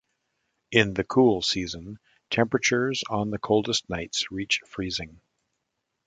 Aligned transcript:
In 0.71 0.95
the 0.95 1.03
cool 1.03 1.43
season, 1.43 1.99
temperatures 2.31 3.03
on 3.11 3.29
the 3.29 3.37
coldest 3.37 3.87
nights 3.87 4.31
reach 4.31 4.61
freezing. 4.65 5.21